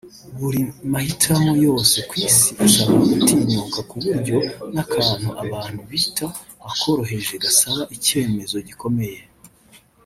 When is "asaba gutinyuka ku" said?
2.65-3.95